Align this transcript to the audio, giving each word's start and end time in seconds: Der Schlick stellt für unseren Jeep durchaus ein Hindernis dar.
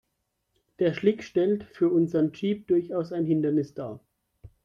Der 0.79 0.93
Schlick 0.95 1.21
stellt 1.21 1.63
für 1.63 1.89
unseren 1.89 2.31
Jeep 2.33 2.65
durchaus 2.67 3.11
ein 3.13 3.23
Hindernis 3.23 3.75
dar. 3.75 3.99